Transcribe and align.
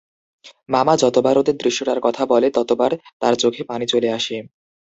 মামা 0.69 0.93
যতবার 0.97 1.35
ওদের 1.37 1.55
দৃশ্যটার 1.57 1.99
কথা 2.01 2.23
বলে, 2.25 2.47
ততবার 2.51 2.91
তার 3.19 3.33
চোখে 3.35 3.61
পানি 3.63 3.85
চলে 3.85 4.09
আসে। 4.11 4.35